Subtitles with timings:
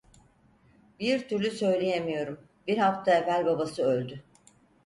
[0.99, 4.23] Bir türlü söyleyemiyorum, bir hafta evvel babası öldü…